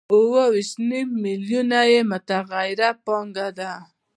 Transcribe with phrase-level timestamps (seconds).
[0.11, 3.71] او اوه ویشت نیم میلیونه یې متغیره پانګه ده